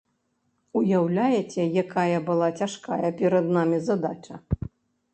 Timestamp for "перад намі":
3.23-3.77